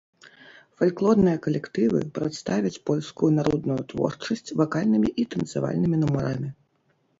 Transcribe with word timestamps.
Фальклорныя 0.77 1.41
калектывы 1.47 1.99
прадставяць 2.15 2.81
польскую 2.91 3.31
народную 3.39 3.77
творчасць 3.93 4.55
вакальнымі 4.65 5.09
і 5.25 5.29
танцавальнымі 5.37 6.03
нумарамі. 6.05 6.49